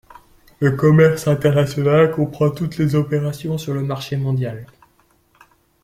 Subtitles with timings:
[0.59, 4.65] Le commerce international comprend toutes les opérations sur le marché mondial.